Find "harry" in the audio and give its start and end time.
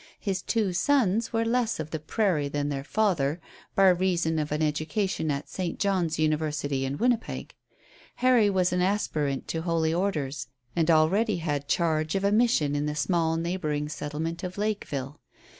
8.15-8.49